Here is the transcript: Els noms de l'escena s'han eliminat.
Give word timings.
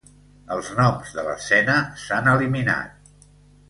Els 0.55 0.71
noms 0.79 1.13
de 1.19 1.27
l'escena 1.29 1.79
s'han 2.07 2.35
eliminat. 2.37 3.27